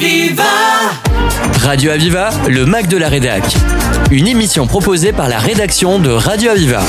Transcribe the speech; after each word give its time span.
Aviva 0.00 0.44
Radio 1.62 1.90
Aviva, 1.90 2.30
le 2.48 2.64
Mac 2.66 2.86
de 2.88 2.96
la 2.96 3.08
Rédac. 3.08 3.42
Une 4.12 4.28
émission 4.28 4.68
proposée 4.68 5.12
par 5.12 5.28
la 5.28 5.38
rédaction 5.40 5.98
de 5.98 6.08
Radio 6.10 6.50
Aviva. 6.52 6.82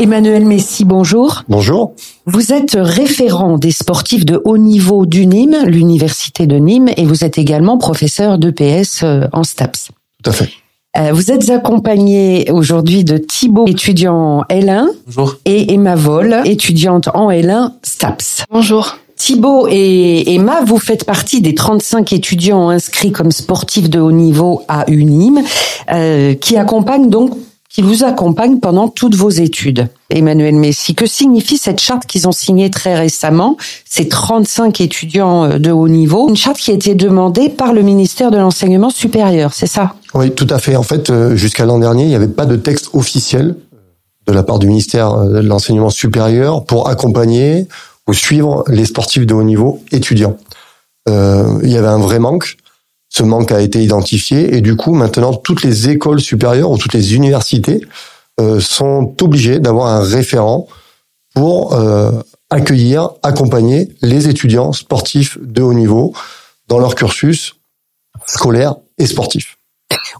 Emmanuel 0.00 0.46
Messi, 0.46 0.86
bonjour. 0.86 1.42
Bonjour. 1.50 1.92
Vous 2.24 2.54
êtes 2.54 2.74
référent 2.80 3.58
des 3.58 3.70
sportifs 3.70 4.24
de 4.24 4.40
haut 4.46 4.56
niveau 4.56 5.04
du 5.04 5.26
Nîmes, 5.26 5.58
l'université 5.66 6.46
de 6.46 6.56
Nîmes, 6.56 6.88
et 6.96 7.04
vous 7.04 7.22
êtes 7.22 7.36
également 7.36 7.76
professeur 7.76 8.38
d'EPS 8.38 9.02
euh, 9.02 9.26
en 9.34 9.44
STAPS. 9.44 9.90
Tout 10.24 10.30
à 10.30 10.32
fait. 10.32 10.48
Euh, 10.96 11.10
Vous 11.12 11.30
êtes 11.30 11.50
accompagné 11.50 12.50
aujourd'hui 12.50 13.04
de 13.04 13.18
Thibaut, 13.18 13.66
étudiant 13.66 14.38
en 14.40 14.42
L1, 14.44 14.86
Bonjour. 15.06 15.36
et 15.44 15.74
Emma 15.74 15.96
Vol, 15.96 16.40
étudiante 16.46 17.08
en 17.12 17.30
L1 17.30 17.72
STAPS. 17.82 18.44
Bonjour. 18.50 18.96
Thibaut 19.22 19.68
et 19.70 20.34
Emma, 20.34 20.64
vous 20.66 20.80
faites 20.80 21.04
partie 21.04 21.40
des 21.40 21.54
35 21.54 22.12
étudiants 22.12 22.70
inscrits 22.70 23.12
comme 23.12 23.30
sportifs 23.30 23.88
de 23.88 24.00
haut 24.00 24.10
niveau 24.10 24.62
à 24.66 24.84
UNIM, 24.90 25.44
euh, 25.92 26.34
qui 26.34 26.56
accompagnent 26.56 27.08
donc, 27.08 27.30
qui 27.68 27.82
vous 27.82 28.02
accompagnent 28.02 28.58
pendant 28.58 28.88
toutes 28.88 29.14
vos 29.14 29.30
études. 29.30 29.86
Emmanuel 30.10 30.56
Messi, 30.56 30.96
que 30.96 31.06
signifie 31.06 31.56
cette 31.56 31.78
charte 31.78 32.04
qu'ils 32.06 32.26
ont 32.26 32.32
signée 32.32 32.68
très 32.68 32.96
récemment, 32.96 33.56
ces 33.88 34.08
35 34.08 34.80
étudiants 34.80 35.44
euh, 35.44 35.58
de 35.60 35.70
haut 35.70 35.86
niveau, 35.86 36.28
une 36.28 36.36
charte 36.36 36.56
qui 36.56 36.72
a 36.72 36.74
été 36.74 36.96
demandée 36.96 37.48
par 37.48 37.72
le 37.72 37.82
ministère 37.82 38.32
de 38.32 38.38
l'enseignement 38.38 38.90
supérieur, 38.90 39.52
c'est 39.54 39.68
ça? 39.68 39.94
Oui, 40.14 40.32
tout 40.32 40.48
à 40.50 40.58
fait. 40.58 40.74
En 40.74 40.82
fait, 40.82 41.10
euh, 41.10 41.36
jusqu'à 41.36 41.64
l'an 41.64 41.78
dernier, 41.78 42.02
il 42.02 42.08
n'y 42.08 42.16
avait 42.16 42.26
pas 42.26 42.46
de 42.46 42.56
texte 42.56 42.88
officiel 42.92 43.54
de 44.26 44.32
la 44.32 44.42
part 44.42 44.58
du 44.58 44.66
ministère 44.66 45.16
de 45.26 45.38
l'enseignement 45.38 45.90
supérieur 45.90 46.64
pour 46.64 46.88
accompagner 46.88 47.68
ou 48.08 48.14
suivre 48.14 48.64
les 48.68 48.86
sportifs 48.86 49.26
de 49.26 49.34
haut 49.34 49.42
niveau 49.42 49.82
étudiants. 49.92 50.36
Euh, 51.08 51.58
il 51.62 51.70
y 51.70 51.76
avait 51.76 51.88
un 51.88 51.98
vrai 51.98 52.18
manque. 52.18 52.56
Ce 53.08 53.22
manque 53.22 53.52
a 53.52 53.60
été 53.60 53.82
identifié 53.82 54.56
et 54.56 54.60
du 54.60 54.76
coup, 54.76 54.94
maintenant, 54.94 55.34
toutes 55.34 55.62
les 55.62 55.90
écoles 55.90 56.20
supérieures 56.20 56.70
ou 56.70 56.78
toutes 56.78 56.94
les 56.94 57.14
universités 57.14 57.82
euh, 58.40 58.60
sont 58.60 59.14
obligées 59.20 59.60
d'avoir 59.60 59.88
un 59.88 60.00
référent 60.02 60.66
pour 61.34 61.74
euh, 61.74 62.12
accueillir, 62.50 63.10
accompagner 63.22 63.90
les 64.00 64.28
étudiants 64.28 64.72
sportifs 64.72 65.38
de 65.40 65.62
haut 65.62 65.74
niveau 65.74 66.14
dans 66.68 66.78
leur 66.78 66.94
cursus 66.94 67.54
scolaire 68.26 68.76
et 68.98 69.06
sportif. 69.06 69.56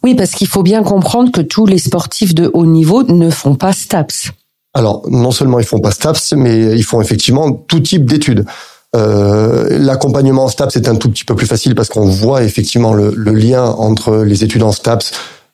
Oui, 0.02 0.14
parce 0.14 0.32
qu'il 0.32 0.48
faut 0.48 0.62
bien 0.62 0.82
comprendre 0.82 1.30
que 1.30 1.40
tous 1.40 1.66
les 1.66 1.78
sportifs 1.78 2.34
de 2.34 2.50
haut 2.52 2.66
niveau 2.66 3.02
ne 3.04 3.30
font 3.30 3.54
pas 3.54 3.72
STAPS. 3.72 4.32
Alors, 4.74 5.02
non 5.10 5.30
seulement 5.30 5.58
ils 5.58 5.66
font 5.66 5.80
pas 5.80 5.90
STAPS, 5.90 6.32
mais 6.34 6.76
ils 6.76 6.84
font 6.84 7.00
effectivement 7.00 7.52
tout 7.52 7.80
type 7.80 8.04
d'études. 8.04 8.44
Euh, 8.94 9.78
L'accompagnement 9.78 10.44
en 10.44 10.48
STAPS 10.48 10.76
est 10.76 10.88
un 10.88 10.96
tout 10.96 11.10
petit 11.10 11.24
peu 11.24 11.34
plus 11.34 11.46
facile 11.46 11.74
parce 11.74 11.88
qu'on 11.88 12.06
voit 12.06 12.42
effectivement 12.42 12.94
le, 12.94 13.10
lien 13.32 13.64
entre 13.64 14.18
les 14.18 14.44
études 14.44 14.62
en 14.62 14.72
STAPS 14.72 15.12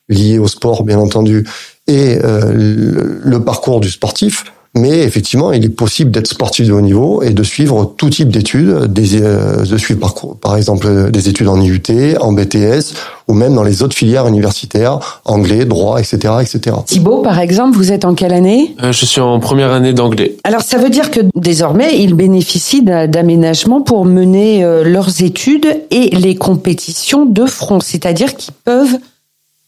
liées 0.09 0.39
au 0.39 0.47
sport, 0.47 0.83
bien 0.83 0.99
entendu, 0.99 1.47
et 1.87 2.17
euh, 2.23 3.21
le, 3.23 3.43
parcours 3.43 3.79
du 3.79 3.89
sportif. 3.89 4.45
Mais 4.75 4.99
effectivement, 4.99 5.51
il 5.51 5.65
est 5.65 5.69
possible 5.69 6.11
d'être 6.11 6.27
sportif 6.27 6.67
de 6.67 6.73
haut 6.73 6.81
niveau 6.81 7.23
et 7.23 7.31
de 7.31 7.43
suivre 7.43 7.93
tout 7.97 8.09
type 8.09 8.29
d'études, 8.29 8.69
euh, 8.69 9.65
de 9.65 9.77
suivre 9.77 9.99
par, 9.99 10.13
par 10.39 10.57
exemple 10.57 11.09
des 11.11 11.27
études 11.27 11.47
en 11.47 11.59
IUT, 11.59 11.81
en 12.19 12.31
BTS 12.33 12.93
ou 13.27 13.33
même 13.33 13.55
dans 13.55 13.63
les 13.63 13.83
autres 13.83 13.95
filières 13.95 14.27
universitaires, 14.27 15.21
anglais, 15.25 15.65
droit, 15.65 15.99
etc., 15.99 16.35
etc. 16.41 16.75
Thibaut, 16.85 17.21
par 17.21 17.39
exemple, 17.39 17.77
vous 17.77 17.91
êtes 17.91 18.05
en 18.05 18.13
quelle 18.15 18.33
année? 18.33 18.75
Euh, 18.83 18.91
Je 18.91 19.05
suis 19.05 19.21
en 19.21 19.39
première 19.39 19.71
année 19.71 19.93
d'anglais. 19.93 20.37
Alors, 20.43 20.61
ça 20.61 20.77
veut 20.77 20.89
dire 20.89 21.11
que 21.11 21.21
désormais, 21.35 21.99
ils 21.99 22.13
bénéficient 22.13 22.83
d'aménagements 22.83 23.81
pour 23.81 24.05
mener 24.05 24.63
euh, 24.63 24.83
leurs 24.83 25.21
études 25.21 25.67
et 25.91 26.09
les 26.15 26.35
compétitions 26.35 27.25
de 27.25 27.45
front, 27.45 27.79
c'est-à-dire 27.79 28.35
qu'ils 28.35 28.53
peuvent 28.65 28.97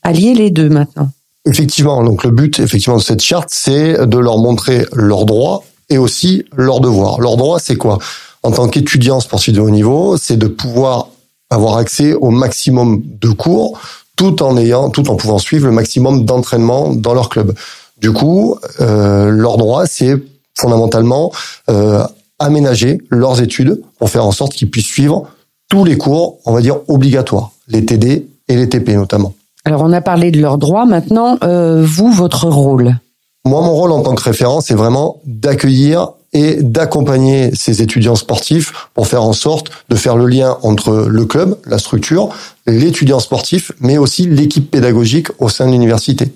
allier 0.03 0.33
les 0.33 0.49
deux 0.49 0.69
maintenant. 0.69 1.09
Effectivement, 1.45 2.03
donc 2.03 2.23
le 2.23 2.29
but 2.29 2.59
effectivement 2.59 2.97
de 2.97 3.01
cette 3.01 3.21
charte, 3.21 3.49
c'est 3.51 4.05
de 4.05 4.17
leur 4.17 4.37
montrer 4.37 4.85
leurs 4.93 5.25
droits 5.25 5.63
et 5.89 5.97
aussi 5.97 6.45
leurs 6.55 6.79
devoirs. 6.79 7.19
Leurs 7.19 7.37
droits, 7.37 7.59
c'est 7.59 7.75
quoi? 7.75 7.97
En 8.43 8.51
tant 8.51 8.67
qu'étudiant 8.67 9.19
sportif 9.19 9.53
de 9.53 9.61
haut 9.61 9.69
niveau, 9.69 10.17
c'est 10.17 10.37
de 10.37 10.47
pouvoir 10.47 11.07
avoir 11.49 11.77
accès 11.77 12.13
au 12.13 12.29
maximum 12.29 13.01
de 13.05 13.29
cours, 13.29 13.79
tout 14.15 14.41
en 14.41 14.57
ayant, 14.57 14.89
tout 14.89 15.09
en 15.09 15.15
pouvant 15.15 15.37
suivre 15.37 15.65
le 15.65 15.71
maximum 15.71 16.25
d'entraînement 16.25 16.93
dans 16.93 17.13
leur 17.13 17.29
club. 17.29 17.53
Du 17.97 18.11
coup, 18.11 18.57
euh, 18.79 19.29
leur 19.29 19.57
droit, 19.57 19.85
c'est 19.85 20.15
fondamentalement 20.57 21.31
euh, 21.69 22.03
aménager 22.39 22.99
leurs 23.09 23.41
études 23.41 23.81
pour 23.99 24.09
faire 24.09 24.25
en 24.25 24.31
sorte 24.31 24.53
qu'ils 24.53 24.69
puissent 24.69 24.87
suivre 24.87 25.27
tous 25.69 25.85
les 25.85 25.97
cours, 25.97 26.39
on 26.45 26.53
va 26.53 26.61
dire 26.61 26.77
obligatoires, 26.87 27.51
les 27.67 27.85
TD 27.85 28.27
et 28.47 28.55
les 28.55 28.67
TP 28.67 28.89
notamment. 28.89 29.33
Alors 29.65 29.81
on 29.81 29.93
a 29.93 30.01
parlé 30.01 30.31
de 30.31 30.39
leurs 30.39 30.57
droits, 30.57 30.85
maintenant 30.85 31.37
euh, 31.43 31.83
vous, 31.85 32.11
votre 32.11 32.45
rôle 32.45 32.97
Moi, 33.45 33.61
mon 33.61 33.73
rôle 33.73 33.91
en 33.91 34.01
tant 34.01 34.15
que 34.15 34.23
référent, 34.23 34.61
c'est 34.61 34.73
vraiment 34.73 35.21
d'accueillir 35.25 36.09
et 36.33 36.63
d'accompagner 36.63 37.53
ces 37.53 37.81
étudiants 37.81 38.15
sportifs 38.15 38.71
pour 38.93 39.07
faire 39.07 39.23
en 39.23 39.33
sorte 39.33 39.69
de 39.89 39.95
faire 39.95 40.15
le 40.15 40.27
lien 40.27 40.57
entre 40.63 41.05
le 41.07 41.25
club, 41.25 41.57
la 41.65 41.77
structure, 41.77 42.29
l'étudiant 42.65 43.19
sportif, 43.19 43.71
mais 43.81 43.97
aussi 43.97 44.27
l'équipe 44.27 44.71
pédagogique 44.71 45.27
au 45.39 45.49
sein 45.49 45.67
de 45.67 45.71
l'université. 45.71 46.33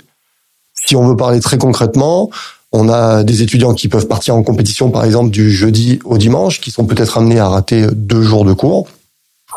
Si 0.85 0.95
on 0.95 1.07
veut 1.07 1.15
parler 1.15 1.39
très 1.39 1.57
concrètement, 1.57 2.29
on 2.73 2.89
a 2.89 3.23
des 3.23 3.41
étudiants 3.41 3.73
qui 3.73 3.87
peuvent 3.87 4.07
partir 4.07 4.35
en 4.35 4.43
compétition, 4.43 4.91
par 4.91 5.05
exemple, 5.05 5.31
du 5.31 5.49
jeudi 5.49 5.99
au 6.03 6.17
dimanche, 6.17 6.59
qui 6.59 6.71
sont 6.71 6.85
peut-être 6.85 7.17
amenés 7.17 7.39
à 7.39 7.47
rater 7.47 7.87
deux 7.93 8.21
jours 8.21 8.43
de 8.43 8.53
cours. 8.53 8.87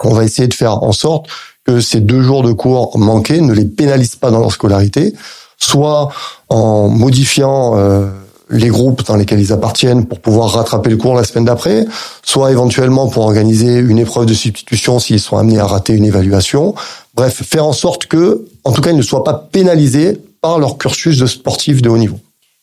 On 0.04 0.14
va 0.14 0.24
essayer 0.24 0.46
de 0.46 0.54
faire 0.54 0.84
en 0.84 0.92
sorte 0.92 1.26
que 1.68 1.80
ces 1.80 2.00
deux 2.00 2.22
jours 2.22 2.42
de 2.42 2.52
cours 2.52 2.96
manqués 2.98 3.42
ne 3.42 3.52
les 3.52 3.66
pénalisent 3.66 4.16
pas 4.16 4.30
dans 4.30 4.40
leur 4.40 4.52
scolarité, 4.52 5.12
soit 5.58 6.08
en 6.48 6.88
modifiant 6.88 7.76
euh, 7.76 8.08
les 8.48 8.68
groupes 8.68 9.04
dans 9.04 9.16
lesquels 9.16 9.38
ils 9.38 9.52
appartiennent 9.52 10.06
pour 10.06 10.20
pouvoir 10.20 10.50
rattraper 10.52 10.88
le 10.88 10.96
cours 10.96 11.14
la 11.14 11.24
semaine 11.24 11.44
d'après, 11.44 11.84
soit 12.22 12.50
éventuellement 12.52 13.08
pour 13.08 13.24
organiser 13.24 13.76
une 13.76 13.98
épreuve 13.98 14.24
de 14.24 14.32
substitution 14.32 14.98
s'ils 14.98 15.20
sont 15.20 15.36
amenés 15.36 15.58
à 15.58 15.66
rater 15.66 15.92
une 15.92 16.06
évaluation. 16.06 16.74
Bref, 17.14 17.42
faire 17.42 17.66
en 17.66 17.74
sorte 17.74 18.06
que, 18.06 18.46
en 18.64 18.72
tout 18.72 18.80
cas, 18.80 18.90
ils 18.90 18.96
ne 18.96 19.02
soient 19.02 19.24
pas 19.24 19.34
pénalisés 19.34 20.18
par 20.40 20.58
leur 20.58 20.78
cursus 20.78 21.18
de 21.18 21.26
sportif 21.26 21.82
de 21.82 21.90
haut 21.90 21.98
niveau. 21.98 22.18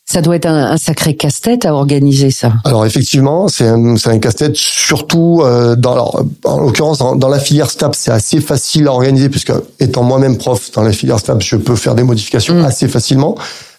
Ça 0.08 0.22
doit 0.22 0.36
être 0.36 0.46
un, 0.46 0.70
un 0.70 0.76
sacré 0.76 1.16
casse-tête 1.16 1.66
à 1.66 1.74
organiser 1.74 2.30
ça. 2.30 2.52
Alors 2.64 2.86
effectivement, 2.86 3.48
c'est 3.48 3.66
un, 3.66 3.96
un 3.96 4.18
casse-tête 4.18 4.54
surtout 4.54 5.42
euh, 5.42 5.74
dans 5.74 5.92
alors, 5.92 6.24
en 6.44 6.60
l'occurrence 6.60 6.98
dans, 6.98 7.16
dans, 7.16 7.28
la 7.28 7.40
filière 7.40 7.70
STAPS, 7.70 7.98
c'est 7.98 8.12
assez 8.12 8.40
facile 8.40 8.86
à 8.86 8.92
organiser 8.92 9.28
puisque 9.28 9.52
étant 9.80 10.04
moi-même 10.04 10.38
prof 10.38 10.70
dans 10.72 10.82
la 10.82 10.92
filière 10.92 11.18
STAPS, 11.18 11.44
je 11.44 11.56
peux 11.56 11.74
faire 11.74 11.96
des 11.96 12.04
modifications 12.04 12.54
mmh. 12.54 12.64
assez 12.64 12.86
facilement. 12.86 13.36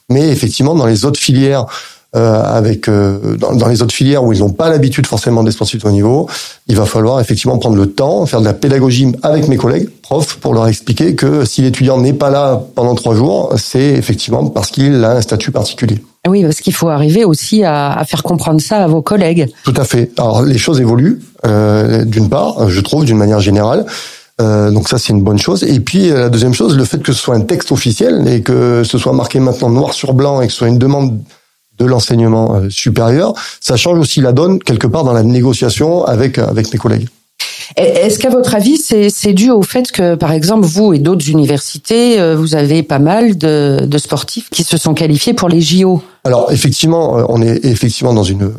Mais 0.10 0.30
effectivement, 0.30 0.76
dans 0.76 0.86
les 0.86 1.06
autres 1.06 1.20
filières 1.20 1.66
euh, 2.16 2.42
avec 2.42 2.88
euh, 2.88 3.36
dans, 3.36 3.54
dans, 3.54 3.68
les 3.68 3.82
autres 3.82 3.94
filières 3.94 4.24
où 4.24 4.32
ils 4.32 4.40
n'ont 4.40 4.54
pas 4.54 4.70
l'habitude 4.70 5.06
forcément 5.06 5.44
des 5.44 5.52
sportifs 5.52 5.84
de 5.84 5.88
haut 5.88 5.92
niveau, 5.92 6.30
il 6.68 6.76
va 6.76 6.86
falloir 6.86 7.20
effectivement 7.20 7.58
prendre 7.58 7.76
le 7.76 7.92
temps, 7.92 8.26
faire 8.26 8.40
de 8.40 8.46
la 8.46 8.54
pédagogie 8.54 9.12
avec 9.24 9.50
mes 9.50 9.58
collègues 9.58 9.90
profs 10.02 10.38
pour 10.38 10.54
leur 10.54 10.68
expliquer 10.68 11.16
que 11.16 11.44
si 11.44 11.62
l'étudiant 11.62 12.00
n'est 12.00 12.14
pas 12.14 12.30
là 12.30 12.64
pendant 12.76 12.96
trois 12.96 13.14
jours, 13.14 13.54
c'est 13.58 13.90
effectivement 13.90 14.48
parce 14.48 14.72
qu'il 14.72 15.04
a 15.04 15.18
un 15.18 15.22
statut 15.22 15.52
particulier. 15.52 16.02
Oui, 16.28 16.44
parce 16.44 16.58
qu'il 16.62 16.74
faut 16.74 16.90
arriver 16.90 17.26
aussi 17.26 17.64
à, 17.64 17.94
à, 17.94 18.06
faire 18.06 18.24
comprendre 18.24 18.62
ça 18.62 18.84
à 18.84 18.88
vos 18.88 19.02
collègues. 19.02 19.48
Tout 19.64 19.74
à 19.76 19.84
fait. 19.84 20.12
Alors 20.18 20.42
les 20.44 20.58
choses 20.58 20.80
évoluent, 20.80 21.20
euh, 21.46 22.06
d'une 22.06 22.30
part, 22.30 22.70
je 22.70 22.82
trouve, 22.82 23.06
d'une 23.06 23.18
manière 23.18 23.40
générale. 23.40 23.86
Euh, 24.40 24.70
donc 24.70 24.88
ça 24.88 24.98
c'est 25.00 25.14
une 25.14 25.24
bonne 25.24 25.40
chose. 25.40 25.64
Et 25.64 25.80
puis 25.80 26.10
la 26.10 26.30
deuxième 26.30 26.54
chose, 26.54 26.78
le 26.78 26.86
fait 26.86 27.02
que 27.02 27.12
ce 27.12 27.20
soit 27.20 27.36
un 27.36 27.42
texte 27.42 27.72
officiel 27.72 28.28
et 28.28 28.42
que 28.42 28.84
ce 28.84 28.98
soit 28.98 29.14
marqué 29.14 29.40
maintenant 29.40 29.70
noir 29.70 29.94
sur 29.94 30.14
blanc 30.14 30.42
et 30.42 30.48
que 30.48 30.54
ce 30.54 30.60
soit 30.60 30.68
une 30.68 30.78
demande 30.78 31.20
de 31.80 31.86
l'enseignement 31.86 32.56
euh, 32.56 32.70
supérieur, 32.70 33.34
ça 33.62 33.78
change 33.78 34.00
aussi 34.00 34.22
la 34.22 34.34
donne 34.34 34.60
quelque 34.60 34.88
part 34.88 35.04
dans 35.04 35.14
la 35.14 35.24
négociation 35.24 36.06
avec 36.06 36.38
avec 36.38 36.72
mes 36.72 36.80
collègues. 36.80 37.08
Est-ce 37.76 38.20
qu'à 38.20 38.30
votre 38.30 38.56
avis, 38.56 38.78
c'est 38.78 39.34
dû 39.34 39.52
au 39.52 39.62
fait 39.62 39.92
que, 39.92 40.16
par 40.16 40.32
exemple, 40.32 40.66
vous 40.66 40.94
et 40.94 41.00
d'autres 41.00 41.30
universités, 41.30 42.20
euh, 42.20 42.36
vous 42.36 42.56
avez 42.56 42.84
pas 42.84 43.00
mal 43.00 43.38
de, 43.38 43.86
de, 43.86 43.98
sportifs 43.98 44.50
qui 44.50 44.64
se 44.64 44.78
sont 44.78 44.94
qualifiés 44.94 45.34
pour 45.34 45.50
les 45.50 45.62
JO 45.62 46.02
Alors, 46.24 46.52
effectivement, 46.52 47.26
on 47.30 47.42
est 47.42 47.66
effectivement 47.66 48.14
dans 48.14 48.24
une 48.24 48.54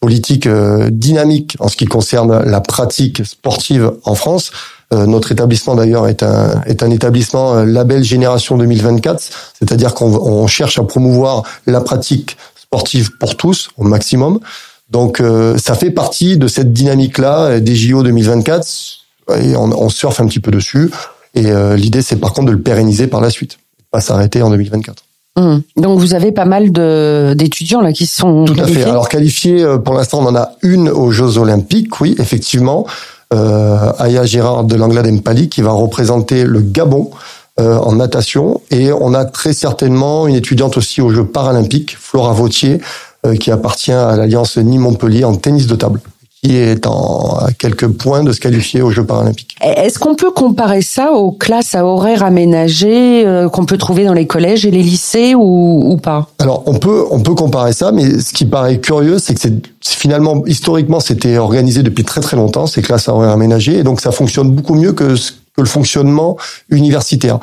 politique 0.00 0.48
dynamique 0.90 1.56
en 1.60 1.68
ce 1.68 1.76
qui 1.76 1.86
concerne 1.86 2.42
la 2.44 2.60
pratique 2.60 3.24
sportive 3.24 3.92
en 4.04 4.14
France. 4.14 4.50
Notre 4.92 5.32
établissement 5.32 5.74
d'ailleurs 5.74 6.06
est 6.08 6.22
un 6.22 6.60
est 6.66 6.82
un 6.82 6.90
établissement 6.90 7.64
label 7.64 8.04
Génération 8.04 8.58
2024, 8.58 9.22
c'est-à-dire 9.58 9.94
qu'on 9.94 10.46
cherche 10.46 10.78
à 10.78 10.84
promouvoir 10.84 11.42
la 11.66 11.80
pratique 11.80 12.36
sportive 12.54 13.16
pour 13.18 13.36
tous 13.36 13.70
au 13.78 13.84
maximum. 13.84 14.40
Donc 14.90 15.20
euh, 15.20 15.56
ça 15.58 15.74
fait 15.74 15.90
partie 15.90 16.36
de 16.36 16.46
cette 16.46 16.72
dynamique-là 16.72 17.60
des 17.60 17.74
JO 17.74 18.02
2024 18.02 18.66
et 19.40 19.56
on, 19.56 19.64
on, 19.64 19.88
surfe 19.88 20.20
un 20.20 20.26
petit 20.26 20.40
peu 20.40 20.50
dessus. 20.50 20.90
Et 21.34 21.46
euh, 21.46 21.76
l'idée, 21.76 22.02
c'est 22.02 22.16
par 22.16 22.32
contre 22.32 22.48
de 22.48 22.52
le 22.52 22.60
pérenniser 22.60 23.06
par 23.06 23.20
la 23.20 23.30
suite, 23.30 23.58
pas 23.90 24.00
s'arrêter 24.00 24.42
en 24.42 24.50
2024. 24.50 25.02
Mmh. 25.36 25.56
Donc 25.78 25.98
vous 25.98 26.14
avez 26.14 26.30
pas 26.30 26.44
mal 26.44 26.70
d'étudiants 27.36 27.80
là 27.80 27.92
qui 27.92 28.06
sont 28.06 28.44
tout 28.44 28.54
à 28.58 28.66
fait. 28.66 28.84
Alors 28.84 29.08
qualifiés, 29.08 29.66
pour 29.84 29.94
l'instant, 29.94 30.20
on 30.20 30.26
en 30.26 30.36
a 30.36 30.52
une 30.62 30.88
aux 30.88 31.10
Jeux 31.10 31.38
Olympiques, 31.38 32.00
oui, 32.00 32.14
effectivement. 32.18 32.86
euh, 33.34 33.92
Aya 33.98 34.24
Gérard 34.24 34.64
de 34.64 34.76
l'Anglade 34.76 35.10
Mpali, 35.10 35.48
qui 35.48 35.62
va 35.62 35.72
représenter 35.72 36.44
le 36.44 36.60
Gabon 36.60 37.10
euh, 37.60 37.76
en 37.78 37.94
natation. 37.96 38.60
Et 38.70 38.92
on 38.92 39.14
a 39.14 39.24
très 39.24 39.52
certainement 39.52 40.26
une 40.26 40.36
étudiante 40.36 40.76
aussi 40.76 41.00
aux 41.00 41.10
Jeux 41.10 41.26
paralympiques, 41.26 41.96
Flora 41.98 42.32
Vautier, 42.32 42.74
euh, 42.74 42.78
qui 43.40 43.50
appartient 43.50 43.92
à 43.92 44.16
l'Alliance 44.16 44.56
Nîmes-Montpellier 44.58 45.24
en 45.24 45.34
tennis 45.34 45.66
de 45.66 45.76
table 45.76 46.00
qui 46.44 46.56
est 46.56 46.86
en, 46.86 47.38
à 47.38 47.52
quelques 47.52 47.88
points 47.88 48.22
de 48.22 48.30
se 48.32 48.38
qualifier 48.38 48.82
aux 48.82 48.90
Jeux 48.90 49.04
paralympiques. 49.04 49.56
Est-ce 49.62 49.98
qu'on 49.98 50.14
peut 50.14 50.30
comparer 50.30 50.82
ça 50.82 51.12
aux 51.12 51.32
classes 51.32 51.74
à 51.74 51.86
horaires 51.86 52.22
aménagés 52.22 53.26
euh, 53.26 53.48
qu'on 53.48 53.64
peut 53.64 53.78
trouver 53.78 54.04
dans 54.04 54.12
les 54.12 54.26
collèges 54.26 54.66
et 54.66 54.70
les 54.70 54.82
lycées 54.82 55.34
ou, 55.34 55.90
ou, 55.90 55.96
pas? 55.96 56.28
Alors 56.40 56.62
on 56.66 56.74
peut 56.74 57.04
on 57.10 57.20
peut 57.20 57.34
comparer 57.34 57.72
ça, 57.72 57.92
mais 57.92 58.18
ce 58.20 58.34
qui 58.34 58.44
paraît 58.44 58.78
curieux, 58.78 59.18
c'est 59.18 59.32
que 59.32 59.40
c'est 59.40 59.54
finalement 59.80 60.44
historiquement 60.44 61.00
c'était 61.00 61.38
organisé 61.38 61.82
depuis 61.82 62.04
très 62.04 62.20
très 62.20 62.36
longtemps 62.36 62.66
ces 62.66 62.82
classes 62.82 63.08
à 63.08 63.14
horaires 63.14 63.30
aménagés, 63.30 63.78
et 63.78 63.82
donc 63.82 64.02
ça 64.02 64.12
fonctionne 64.12 64.50
beaucoup 64.50 64.74
mieux 64.74 64.92
que, 64.92 65.14
que 65.14 65.60
le 65.62 65.66
fonctionnement 65.66 66.36
universitaire. 66.68 67.38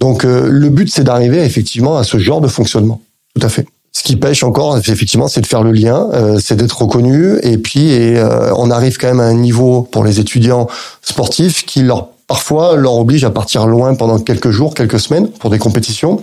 Donc 0.00 0.24
euh, 0.24 0.48
le 0.48 0.70
but 0.70 0.90
c'est 0.90 1.04
d'arriver 1.04 1.44
effectivement 1.44 1.98
à 1.98 2.04
ce 2.04 2.16
genre 2.16 2.40
de 2.40 2.48
fonctionnement. 2.48 3.02
Tout 3.38 3.44
à 3.44 3.50
fait. 3.50 3.66
Ce 3.96 4.02
qui 4.02 4.16
pêche 4.16 4.42
encore, 4.42 4.76
effectivement, 4.76 5.26
c'est 5.26 5.40
de 5.40 5.46
faire 5.46 5.62
le 5.62 5.72
lien, 5.72 6.10
euh, 6.12 6.38
c'est 6.38 6.54
d'être 6.54 6.82
reconnu, 6.82 7.38
et 7.42 7.56
puis 7.56 7.92
et, 7.92 8.18
euh, 8.18 8.52
on 8.54 8.70
arrive 8.70 8.98
quand 8.98 9.06
même 9.06 9.20
à 9.20 9.24
un 9.24 9.32
niveau 9.32 9.88
pour 9.90 10.04
les 10.04 10.20
étudiants 10.20 10.66
sportifs 11.00 11.64
qui 11.64 11.80
leur 11.80 12.08
parfois 12.26 12.76
leur 12.76 12.94
oblige 12.96 13.24
à 13.24 13.30
partir 13.30 13.66
loin 13.66 13.94
pendant 13.94 14.18
quelques 14.18 14.50
jours, 14.50 14.74
quelques 14.74 15.00
semaines 15.00 15.30
pour 15.30 15.48
des 15.48 15.58
compétitions, 15.58 16.20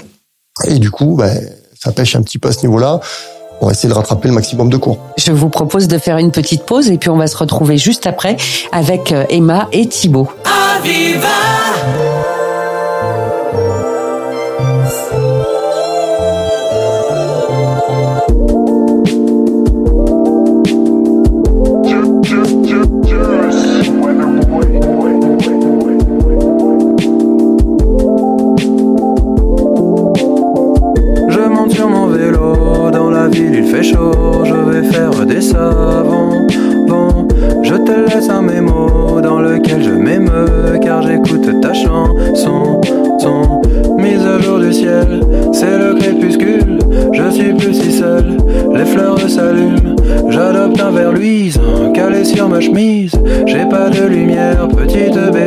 et 0.67 0.77
du 0.77 0.91
coup, 0.91 1.15
ben, 1.15 1.35
ça 1.73 1.91
pêche 1.91 2.15
un 2.15 2.21
petit 2.21 2.37
peu 2.37 2.49
à 2.49 2.51
ce 2.51 2.61
niveau-là. 2.61 2.99
On 3.59 3.65
va 3.65 3.71
essayer 3.71 3.89
de 3.89 3.95
rattraper 3.95 4.27
le 4.27 4.35
maximum 4.35 4.69
de 4.69 4.77
cours. 4.77 4.99
Je 5.17 5.31
vous 5.31 5.49
propose 5.49 5.87
de 5.87 5.97
faire 5.97 6.19
une 6.19 6.29
petite 6.29 6.67
pause 6.67 6.91
et 6.91 6.99
puis 6.99 7.09
on 7.09 7.17
va 7.17 7.25
se 7.25 7.37
retrouver 7.37 7.79
juste 7.79 8.05
après 8.05 8.37
avec 8.71 9.11
euh, 9.11 9.25
Emma 9.31 9.67
et 9.71 9.87
Thibaut. 9.87 10.29
Aviva 10.77 11.27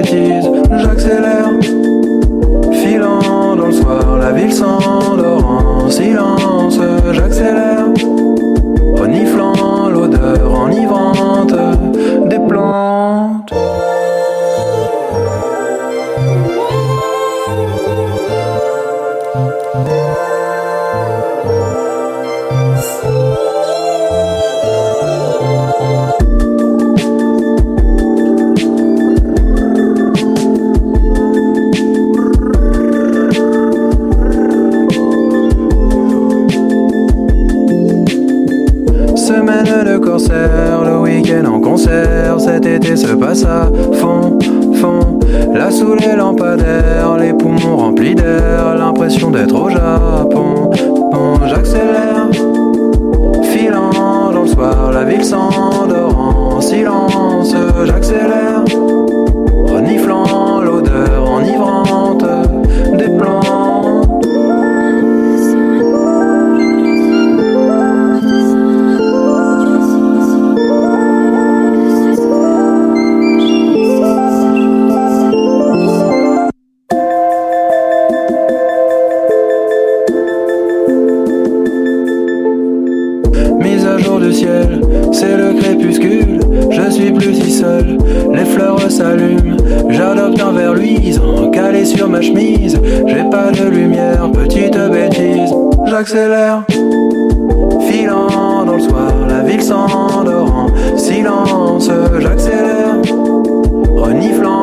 j'accélère. 0.06 1.50
Filant 2.72 3.56
dans 3.56 3.66
le 3.66 3.72
soir, 3.72 4.18
la 4.18 4.32
ville 4.32 4.52
s'endort 4.52 5.44
en 5.44 5.90
silence. 5.90 6.35
j'accélère. 95.96 96.62
Filant 97.88 98.66
dans 98.66 98.74
le 98.74 98.80
soir, 98.80 99.12
la 99.26 99.42
ville 99.42 99.62
s'endort 99.62 100.70
silence, 100.94 101.90
j'accélère. 102.20 102.96
Reniflant 103.96 104.55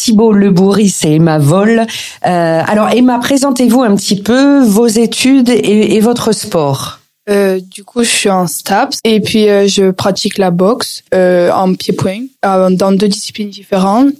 Thibault 0.00 0.32
Lebouris 0.32 1.00
et 1.04 1.16
Emma 1.16 1.38
Vol. 1.38 1.80
Euh, 2.26 2.62
alors 2.66 2.88
Emma, 2.88 3.18
présentez-vous 3.18 3.82
un 3.82 3.94
petit 3.96 4.22
peu 4.22 4.62
vos 4.64 4.86
études 4.86 5.50
et, 5.50 6.00
votre 6.00 6.32
sport. 6.32 7.00
Euh, 7.28 7.60
du 7.60 7.84
coup, 7.84 8.02
je 8.02 8.08
suis 8.08 8.30
en 8.30 8.46
STAPS 8.46 8.98
et 9.04 9.20
puis 9.20 9.50
euh, 9.50 9.68
je 9.68 9.90
pratique 9.90 10.38
la 10.38 10.50
boxe 10.50 11.02
en 11.12 11.74
pied-point 11.74 12.22
dans 12.42 12.96
deux 12.96 13.08
disciplines 13.08 13.50
différentes. 13.50 14.14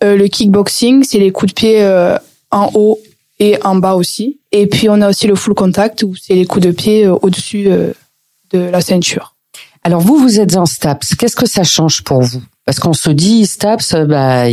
le 0.00 0.26
kickboxing, 0.26 1.04
c'est 1.04 1.18
les 1.18 1.32
coups 1.32 1.52
de 1.52 1.54
pied 1.54 2.16
en 2.50 2.70
haut 2.72 2.98
et 3.38 3.58
en 3.62 3.76
bas 3.76 3.94
aussi. 3.94 4.38
Et 4.52 4.66
puis 4.66 4.88
on 4.88 5.02
a 5.02 5.10
aussi 5.10 5.26
le 5.26 5.34
full 5.34 5.52
contact 5.52 6.02
où 6.02 6.14
c'est 6.16 6.34
les 6.34 6.46
coups 6.46 6.64
de 6.64 6.72
pied 6.72 7.06
au-dessus 7.06 7.68
de 8.52 8.58
la 8.58 8.80
ceinture. 8.80 9.34
Alors 9.84 10.00
vous, 10.00 10.16
vous 10.16 10.40
êtes 10.40 10.56
en 10.56 10.64
STAPS. 10.64 11.14
Qu'est-ce 11.14 11.36
que 11.36 11.46
ça 11.46 11.62
change 11.62 12.02
pour 12.02 12.22
vous? 12.22 12.42
Parce 12.64 12.80
qu'on 12.80 12.94
se 12.94 13.10
dit 13.10 13.46
STAPS, 13.46 13.94
bah, 14.08 14.46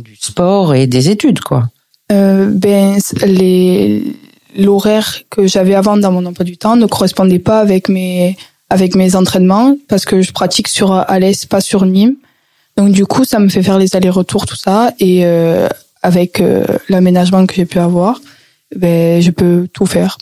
du 0.00 0.16
sport 0.16 0.74
et 0.74 0.86
des 0.86 1.08
études, 1.10 1.40
quoi. 1.40 1.68
Euh, 2.10 2.50
ben, 2.52 2.98
les 3.26 4.02
l'horaire 4.58 5.20
que 5.30 5.46
j'avais 5.46 5.74
avant 5.74 5.96
dans 5.96 6.12
mon 6.12 6.26
emploi 6.26 6.44
du 6.44 6.58
temps 6.58 6.76
ne 6.76 6.84
correspondait 6.86 7.38
pas 7.38 7.58
avec 7.60 7.88
mes 7.88 8.36
avec 8.68 8.94
mes 8.94 9.16
entraînements 9.16 9.76
parce 9.88 10.04
que 10.04 10.20
je 10.22 10.32
pratique 10.32 10.68
sur 10.68 10.92
Alès, 10.92 11.46
pas 11.46 11.60
sur 11.60 11.86
Nîmes. 11.86 12.16
Donc 12.76 12.92
du 12.92 13.06
coup, 13.06 13.24
ça 13.24 13.38
me 13.38 13.48
fait 13.48 13.62
faire 13.62 13.78
les 13.78 13.94
allers-retours, 13.96 14.46
tout 14.46 14.56
ça, 14.56 14.92
et 14.98 15.24
euh, 15.24 15.68
avec 16.02 16.40
euh, 16.40 16.64
l'aménagement 16.88 17.46
que 17.46 17.54
j'ai 17.54 17.66
pu 17.66 17.78
avoir, 17.78 18.20
ben 18.76 19.20
je 19.22 19.30
peux 19.30 19.68
tout 19.72 19.86
faire, 19.86 20.16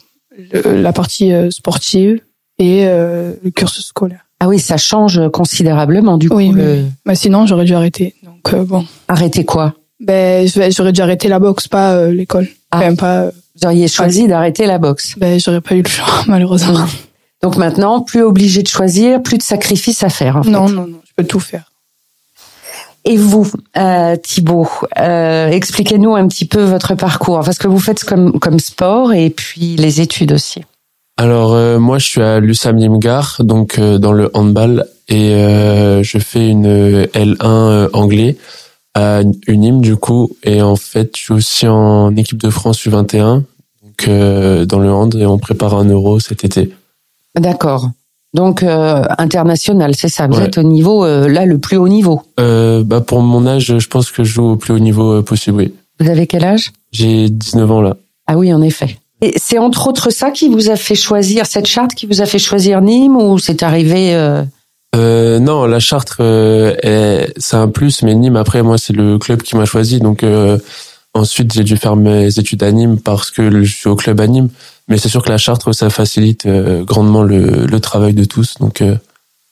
la 0.65 0.93
partie 0.93 1.33
sportive 1.50 2.21
et 2.59 2.85
le 2.85 3.50
cursus 3.55 3.87
scolaire. 3.87 4.27
Ah 4.43 4.49
oui, 4.49 4.59
ça 4.59 4.77
change 4.79 5.21
considérablement 5.31 6.17
du 6.17 6.29
coup. 6.29 6.37
Oui, 6.37 6.50
le- 6.50 6.75
oui. 6.75 6.85
Mais 7.05 7.15
sinon, 7.15 7.47
j'aurais 7.47 7.65
dû 7.67 7.75
arrêter. 7.75 8.15
Donc 8.44 8.54
euh, 8.54 8.64
bon, 8.64 8.85
Arrêtez 9.09 9.44
quoi? 9.44 9.75
Ben 10.00 10.49
j'aurais 10.70 10.92
dû 10.92 11.00
arrêter 11.02 11.28
la 11.28 11.38
boxe, 11.38 11.68
pas 11.68 11.92
euh, 11.92 12.11
l'école. 12.12 12.49
Ah. 12.70 12.78
Même 12.78 12.97
pas. 12.97 13.23
euh, 13.25 13.30
Vous 13.61 13.66
auriez 13.66 13.87
choisi 13.88 14.26
d'arrêter 14.28 14.66
la 14.66 14.78
boxe? 14.78 15.14
ben 15.18 15.38
j'aurais 15.38 15.61
pas 15.61 15.75
eu 15.75 15.82
le 15.82 15.88
choix 15.88 16.06
malheureusement. 16.26 16.87
Donc 17.42 17.56
maintenant, 17.56 18.00
plus 18.00 18.23
obligé 18.23 18.62
de 18.62 18.68
choisir, 18.68 19.23
plus 19.23 19.38
de 19.38 19.42
sacrifices 19.42 20.02
à 20.02 20.09
faire. 20.11 20.37
en 20.37 20.42
fait. 20.42 20.50
Non, 20.50 20.68
non, 20.68 20.87
non, 20.87 21.00
je 21.06 21.12
peux 21.16 21.25
tout 21.25 21.40
faire. 21.40 21.64
Et 23.06 23.16
vous, 23.16 23.50
euh, 23.78 24.16
Thibaut, 24.16 24.68
euh, 24.99 25.49
expliquez-nous 25.49 26.14
un 26.14 26.28
petit 26.28 26.44
peu 26.44 26.62
votre 26.62 26.94
parcours, 26.94 27.40
parce 27.42 27.56
que 27.59 27.66
vous 27.66 27.78
faites 27.78 28.04
comme, 28.04 28.38
comme 28.38 28.59
sport 28.61 29.14
et 29.14 29.30
puis 29.30 29.76
les 29.76 30.02
études 30.02 30.32
aussi. 30.32 30.62
Alors 31.16 31.52
euh, 31.54 31.78
moi 31.78 31.99
je 31.99 32.06
suis 32.06 32.23
à 32.23 32.40
l'USAM 32.40 32.76
Limgar, 32.76 33.37
donc 33.40 33.78
euh, 33.78 33.99
dans 33.99 34.12
le 34.12 34.30
handball 34.35 34.87
et 35.11 35.35
euh, 35.35 36.02
je 36.02 36.19
fais 36.19 36.49
une 36.49 36.67
L1 37.05 37.37
euh, 37.43 37.88
anglais 37.93 38.37
à 38.95 39.21
Unim 39.47 39.81
du 39.81 39.97
coup 39.97 40.31
et 40.43 40.62
en 40.62 40.76
fait 40.76 41.14
je 41.17 41.23
suis 41.23 41.33
aussi 41.35 41.67
en 41.69 42.14
équipe 42.17 42.40
de 42.43 42.50
France 42.50 42.85
U21 42.87 43.43
donc 43.83 44.09
euh, 44.09 44.64
dans 44.64 44.79
le 44.79 44.90
hand 44.90 45.14
et 45.17 45.26
on 45.26 45.38
prépare 45.38 45.75
un 45.75 45.85
euro 45.85 46.19
cet 46.21 46.45
été. 46.45 46.73
D'accord. 47.38 47.90
Donc 48.35 48.62
euh, 48.62 49.02
international, 49.19 49.95
c'est 49.97 50.09
ça. 50.09 50.26
Vous 50.29 50.38
Ouais. 50.38 50.45
êtes 50.45 50.59
au 50.59 50.62
niveau 50.62 51.05
euh, 51.05 51.29
là 51.29 51.47
le 51.47 51.59
plus 51.59 51.76
haut 51.76 51.88
niveau. 51.88 52.23
Euh, 52.38 52.83
bah 52.85 53.00
pour 53.00 53.21
mon 53.23 53.47
âge 53.47 53.79
je 53.79 53.88
pense 53.88 54.11
que 54.11 54.23
je 54.25 54.33
joue 54.33 54.50
au 54.50 54.57
plus 54.57 54.73
haut 54.73 54.79
niveau 54.79 55.19
euh, 55.19 55.23
possible. 55.23 55.57
Oui. 55.59 55.75
Vous 55.99 56.09
avez 56.09 56.26
quel 56.26 56.45
âge? 56.45 56.73
J'ai 56.93 57.29
19 57.29 57.71
ans 57.71 57.81
là. 57.81 57.97
Ah 58.26 58.38
oui, 58.38 58.52
en 58.55 58.62
effet. 58.62 58.97
Et 59.23 59.35
c'est 59.37 59.59
entre 59.59 59.88
autres 59.88 60.11
ça 60.11 60.31
qui 60.31 60.49
vous 60.49 60.71
a 60.71 60.76
fait 60.76 60.95
choisir 60.95 61.45
cette 61.47 61.67
charte, 61.67 61.95
qui 61.95 62.07
vous 62.07 62.21
a 62.23 62.26
fait 62.26 62.38
choisir 62.38 62.81
Nîmes 62.81 63.17
ou 63.17 63.38
c'est 63.38 63.62
arrivé 63.62 64.14
euh, 64.97 65.38
non, 65.38 65.66
la 65.66 65.78
Chartres, 65.80 66.16
euh, 66.20 66.75
est- 66.82 67.32
c'est 67.37 67.56
un 67.56 67.68
plus, 67.68 68.02
mais 68.02 68.14
Nîmes, 68.14 68.37
après, 68.37 68.62
moi, 68.62 68.76
c'est 68.78 68.92
le 68.92 69.18
club 69.18 69.42
qui 69.42 69.56
m'a 69.56 69.64
choisi. 69.64 69.99
Donc, 70.00 70.23
euh, 70.23 70.59
ensuite, 71.14 71.52
j'ai 71.52 71.64
dû 71.64 71.76
faire 71.76 71.97
mes 71.97 72.26
études 72.38 72.62
à 72.62 72.73
Nîmes 72.73 72.99
parce 72.99 73.30
que 73.30 73.62
je 73.64 73.73
suis 73.73 73.88
au 73.88 73.97
club 73.97 74.20
à 74.20 74.26
Nîmes. 74.26 74.49
Mais 74.88 74.99
c'est 74.99 75.09
sûr 75.09 75.23
que 75.23 75.28
la 75.28 75.38
Chartres, 75.38 75.73
ça 75.75 75.90
facilite 75.90 76.47
euh, 76.47 76.82
grandement 76.85 77.23
le, 77.23 77.66
le 77.66 77.80
travail 77.80 78.14
de 78.14 78.25
tous. 78.25 78.54
Donc, 78.59 78.82
euh, 78.82 78.97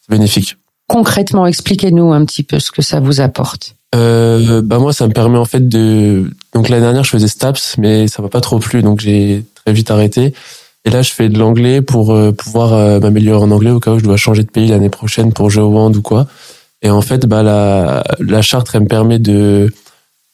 c'est 0.02 0.10
bénéfique. 0.16 0.56
concrètement 0.88 1.46
Expliquez-nous 1.46 2.12
un 2.12 2.24
petit 2.24 2.42
peu 2.42 2.58
ce 2.58 2.70
que 2.72 2.82
ça 2.82 2.98
vous 2.98 3.20
apporte. 3.20 3.74
Euh, 3.94 4.60
bah 4.62 4.78
moi, 4.78 4.92
ça 4.92 5.06
me 5.06 5.12
permet 5.12 5.38
en 5.38 5.44
fait 5.46 5.66
de. 5.66 6.30
Donc 6.52 6.68
l'année 6.68 6.82
dernière, 6.82 7.04
je 7.04 7.10
faisais 7.10 7.28
Staps, 7.28 7.76
mais 7.78 8.06
ça 8.08 8.20
m'a 8.20 8.28
pas 8.28 8.40
trop 8.42 8.58
plu, 8.58 8.82
donc 8.82 9.00
j'ai 9.00 9.44
très 9.64 9.72
vite 9.72 9.90
arrêté. 9.90 10.34
Et 10.88 10.90
là, 10.90 11.02
je 11.02 11.12
fais 11.12 11.28
de 11.28 11.38
l'anglais 11.38 11.82
pour 11.82 12.14
euh, 12.14 12.32
pouvoir 12.32 12.72
euh, 12.72 12.98
m'améliorer 12.98 13.44
en 13.44 13.50
anglais 13.50 13.70
au 13.70 13.78
cas 13.78 13.90
où 13.90 13.98
je 13.98 14.04
dois 14.04 14.16
changer 14.16 14.42
de 14.42 14.50
pays 14.50 14.68
l'année 14.68 14.88
prochaine 14.88 15.34
pour 15.34 15.50
jouer 15.50 15.62
au 15.62 15.76
hand 15.76 15.94
ou 15.94 16.00
quoi. 16.00 16.26
Et 16.80 16.88
en 16.88 17.02
fait, 17.02 17.26
bah 17.26 17.42
la 17.42 18.42
charte, 18.42 18.70
elle 18.72 18.84
me 18.84 18.88
permet 18.88 19.18
de 19.18 19.70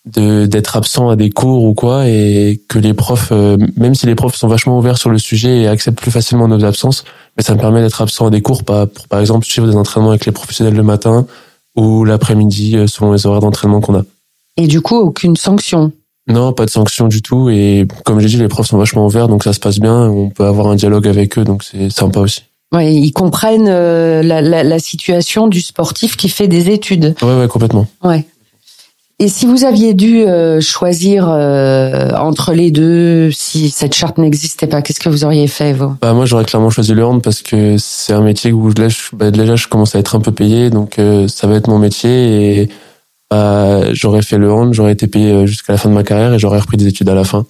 d'être 0.07 0.77
absent 0.77 1.09
à 1.09 1.17
des 1.17 1.31
cours 1.31 1.65
ou 1.65 1.75
quoi, 1.75 2.07
et 2.07 2.63
que 2.69 2.79
les 2.79 2.95
profs, 2.95 3.31
euh, 3.33 3.57
même 3.77 3.97
si 3.97 4.07
les 4.07 4.15
profs 4.15 4.37
sont 4.37 4.47
vachement 4.47 4.79
ouverts 4.79 4.99
sur 4.99 5.11
le 5.11 5.19
sujet 5.19 5.63
et 5.63 5.67
acceptent 5.67 5.99
plus 5.99 6.13
facilement 6.13 6.47
nos 6.47 6.65
absences, 6.65 7.03
mais 7.37 7.43
ça 7.43 7.55
me 7.55 7.59
permet 7.59 7.81
d'être 7.81 8.01
absent 8.01 8.27
à 8.27 8.31
des 8.31 8.43
cours, 8.43 8.63
pas 8.63 8.87
pour 8.87 9.09
par 9.09 9.19
exemple 9.19 9.47
suivre 9.47 9.67
des 9.67 9.75
entraînements 9.75 10.11
avec 10.11 10.25
les 10.25 10.31
professionnels 10.33 10.77
le 10.77 10.85
matin 10.85 11.27
ou 11.75 12.05
l'après-midi 12.05 12.77
selon 12.87 13.13
les 13.13 13.27
horaires 13.27 13.41
d'entraînement 13.41 13.81
qu'on 13.81 13.97
a. 13.97 14.05
Et 14.57 14.69
du 14.69 14.83
coup, 14.83 14.95
aucune 14.95 15.35
sanction. 15.35 15.91
Non, 16.27 16.53
pas 16.53 16.65
de 16.65 16.71
sanction 16.71 17.09
du 17.09 17.21
tout. 17.21 17.51
Et 17.51 17.87
comme 18.05 18.21
j'ai 18.21 18.29
dit, 18.29 18.37
les 18.37 18.49
profs 18.49 18.69
sont 18.69 18.79
vachement 18.79 19.07
ouverts, 19.07 19.29
donc 19.29 19.45
ça 19.45 19.53
se 19.53 19.61
passe 19.61 19.79
bien. 19.79 20.09
On 20.09 20.31
peut 20.31 20.45
avoir 20.47 20.69
un 20.69 20.77
dialogue 20.77 21.07
avec 21.07 21.39
eux, 21.39 21.45
donc 21.45 21.63
c'est 21.63 21.91
sympa 21.91 22.21
aussi. 22.21 22.43
Ouais, 22.73 22.93
ils 22.93 23.13
comprennent 23.13 23.69
euh, 23.69 24.23
la, 24.23 24.41
la, 24.41 24.65
la 24.65 24.79
situation 24.79 25.47
du 25.47 25.61
sportif 25.61 26.17
qui 26.17 26.29
fait 26.29 26.49
des 26.49 26.71
études. 26.71 27.15
Ouais, 27.23 27.39
ouais, 27.39 27.47
complètement. 27.47 27.87
Ouais. 28.03 28.25
Et 29.21 29.29
si 29.29 29.47
vous 29.47 29.65
aviez 29.65 29.95
dû 29.95 30.23
euh, 30.23 30.61
choisir 30.61 31.29
euh, 31.29 32.11
entre 32.17 32.53
les 32.53 32.73
deux, 32.73 33.31
si 33.31 33.71
cette 33.71 33.95
charte 33.95 34.19
n'existait 34.19 34.67
pas, 34.67 34.83
qu'est-ce 34.83 34.99
que 34.99 35.09
vous 35.09 35.25
auriez 35.25 35.47
fait, 35.47 35.73
vous? 35.73 35.95
Bah 36.03 36.15
moi, 36.15 36.27
j'aurais 36.27 36.45
clairement 36.45 36.71
choisi 36.71 36.95
le 36.95 37.05
hand 37.07 37.23
parce 37.23 37.41
que 37.41 37.77
c'est 37.79 38.13
un 38.13 38.23
métier 38.23 38.51
où 38.51 38.71
là, 38.77 38.89
je, 38.89 38.97
bah, 39.13 39.31
déjà, 39.31 39.55
je 39.55 39.69
commence 39.69 39.95
à 39.95 40.01
être 40.01 40.17
un 40.17 40.21
peu 40.21 40.33
payé, 40.33 40.69
donc 40.71 40.99
euh, 40.99 41.29
ça 41.29 41.47
va 41.47 41.55
être 41.55 41.69
mon 41.69 41.79
métier. 41.79 42.63
Et 42.63 42.69
bah, 43.35 43.95
j'aurais 43.95 44.23
fait 44.23 44.39
le 44.39 44.53
hand, 44.53 44.73
j'aurais 44.73 44.93
été 44.93 45.07
payé 45.07 45.33
euh, 45.33 45.47
jusqu'à 45.47 45.73
la 45.73 45.79
fin 45.79 45.89
de 45.89 45.95
ma 45.95 46.05
carrière 46.05 46.33
et 46.33 46.39
j'aurais 46.39 46.61
repris 46.61 46.77
des 46.77 46.87
études 46.87 47.09
à 47.09 47.15
la 47.15 47.25
fin. 47.25 47.47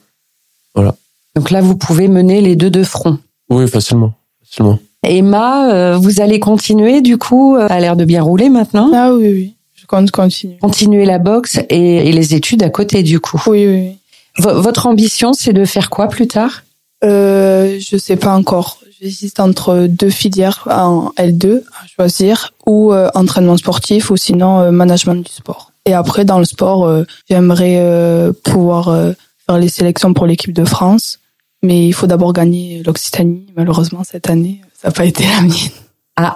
Donc 1.37 1.51
là, 1.51 1.61
vous 1.61 1.77
pouvez 1.77 2.07
mener 2.07 2.41
les 2.41 2.55
deux 2.55 2.71
de 2.71 2.85
front. 2.85 3.19
Oui, 3.51 3.67
facilement, 3.67 4.13
facilement. 4.45 4.79
Emma, 5.03 5.73
euh, 5.73 5.97
vous 5.97 6.21
allez 6.21 6.39
continuer, 6.39 7.01
du 7.01 7.19
coup, 7.19 7.57
euh, 7.57 7.67
a 7.69 7.81
l'air 7.81 7.97
de 7.97 8.05
bien 8.05 8.23
rouler 8.23 8.51
maintenant. 8.51 8.91
Ah 8.95 9.13
oui, 9.13 9.33
oui, 9.33 9.55
je 9.75 9.85
compte 9.87 10.13
continuer. 10.13 10.57
Continuer 10.61 11.05
la 11.05 11.19
boxe 11.19 11.59
et, 11.69 12.09
et 12.09 12.13
les 12.13 12.35
études 12.35 12.63
à 12.63 12.71
côté, 12.71 13.03
du 13.03 13.19
coup. 13.19 13.43
Oui, 13.49 13.67
oui, 13.67 13.97
votre 14.39 14.87
ambition, 14.87 15.33
c'est 15.33 15.53
de 15.53 15.65
faire 15.65 15.91
quoi 15.91 16.09
plus 16.09 16.27
tard? 16.27 16.63
Euh, 17.05 17.79
je 17.79 17.97
sais 17.97 18.17
pas 18.17 18.35
encore. 18.35 18.79
J'hésite 19.01 19.39
entre 19.39 19.87
deux 19.87 20.11
filières 20.11 20.67
en 20.71 21.11
L2 21.19 21.63
à 21.81 21.87
choisir 21.87 22.53
ou 22.67 22.93
euh, 22.93 23.11
entraînement 23.15 23.57
sportif 23.57 24.11
ou 24.11 24.17
sinon 24.17 24.61
euh, 24.61 24.71
management 24.71 25.17
du 25.17 25.31
sport. 25.31 25.73
Et 25.87 25.93
après 25.93 26.25
dans 26.25 26.39
le 26.39 26.45
sport, 26.45 26.87
euh, 26.87 27.05
j'aimerais 27.29 27.77
euh, 27.79 28.33
pouvoir 28.33 28.89
euh, 28.89 29.13
faire 29.47 29.59
les 29.59 29.69
sélections 29.69 30.15
pour 30.15 30.27
l'équipe 30.27 30.53
de 30.53 30.65
France, 30.65 31.19
mais 31.63 31.87
il 31.87 31.93
faut 31.93 32.07
d'abord 32.07 32.33
gagner 32.33 32.83
l'Occitanie. 32.85 33.47
Malheureusement 33.57 34.03
cette 34.05 34.29
année, 34.31 34.63
ça 34.81 34.89
n'a 34.89 34.93
pas 34.93 35.05
été 35.05 35.25
la 35.25 35.43
mienne. 35.43 35.71
Ah. 36.17 36.35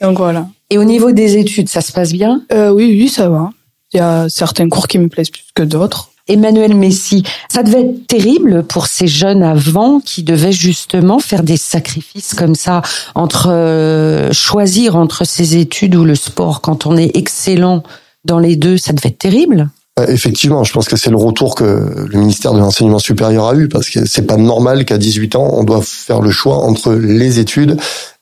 Donc 0.00 0.18
voilà. 0.18 0.48
Et 0.70 0.78
au 0.78 0.84
niveau 0.84 1.12
des 1.12 1.36
études, 1.36 1.68
ça 1.68 1.80
se 1.80 1.92
passe 1.92 2.12
bien? 2.12 2.42
Oui, 2.50 2.98
oui, 2.98 3.08
ça 3.08 3.28
va. 3.28 3.50
Il 3.92 3.98
y 3.98 4.00
a 4.00 4.28
certains 4.28 4.68
cours 4.68 4.88
qui 4.88 4.98
me 4.98 5.08
plaisent 5.08 5.30
plus 5.30 5.44
que 5.54 5.62
d'autres. 5.62 6.12
Emmanuel 6.28 6.74
Messi, 6.74 7.24
ça 7.48 7.62
devait 7.62 7.80
être 7.80 8.06
terrible 8.06 8.62
pour 8.62 8.86
ces 8.86 9.08
jeunes 9.08 9.42
avant 9.42 9.98
qui 10.00 10.22
devaient 10.22 10.52
justement 10.52 11.18
faire 11.18 11.42
des 11.42 11.56
sacrifices 11.56 12.34
comme 12.34 12.54
ça 12.54 12.82
entre 13.14 13.48
euh, 13.50 14.32
choisir 14.32 14.94
entre 14.94 15.24
ses 15.24 15.56
études 15.56 15.96
ou 15.96 16.04
le 16.04 16.14
sport 16.14 16.60
quand 16.60 16.86
on 16.86 16.96
est 16.96 17.16
excellent 17.16 17.82
dans 18.24 18.38
les 18.38 18.56
deux, 18.56 18.78
ça 18.78 18.92
devait 18.92 19.10
être 19.10 19.18
terrible. 19.18 19.70
Euh, 19.98 20.06
Effectivement, 20.06 20.64
je 20.64 20.72
pense 20.72 20.88
que 20.88 20.96
c'est 20.96 21.10
le 21.10 21.16
retour 21.16 21.54
que 21.54 22.06
le 22.08 22.18
ministère 22.18 22.54
de 22.54 22.58
l'enseignement 22.58 22.98
supérieur 22.98 23.46
a 23.46 23.54
eu 23.54 23.68
parce 23.68 23.90
que 23.90 24.06
c'est 24.06 24.26
pas 24.26 24.36
normal 24.36 24.84
qu'à 24.84 24.98
18 24.98 25.36
ans 25.36 25.50
on 25.52 25.64
doit 25.64 25.82
faire 25.82 26.22
le 26.22 26.30
choix 26.30 26.58
entre 26.58 26.92
les 26.94 27.38
études 27.38 27.76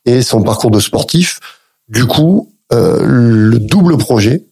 et 0.05 0.23
son 0.23 0.43
parcours 0.43 0.71
de 0.71 0.81
sportif. 0.81 1.39
Du 1.89 2.07
coup, 2.07 2.49
euh, 2.73 2.99
le 3.03 3.59
double 3.59 3.99
projet, 3.99 4.43